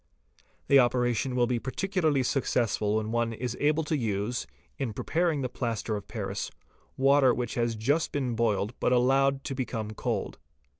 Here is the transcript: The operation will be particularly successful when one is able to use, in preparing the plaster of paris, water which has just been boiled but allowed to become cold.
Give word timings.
The 0.67 0.79
operation 0.79 1.35
will 1.35 1.45
be 1.45 1.59
particularly 1.59 2.23
successful 2.23 2.95
when 2.95 3.11
one 3.11 3.33
is 3.33 3.55
able 3.59 3.83
to 3.83 3.95
use, 3.95 4.47
in 4.79 4.93
preparing 4.93 5.41
the 5.43 5.47
plaster 5.47 5.95
of 5.95 6.07
paris, 6.07 6.49
water 6.97 7.35
which 7.35 7.53
has 7.53 7.75
just 7.75 8.11
been 8.11 8.33
boiled 8.35 8.73
but 8.79 8.91
allowed 8.91 9.43
to 9.43 9.53
become 9.53 9.91
cold. 9.91 10.39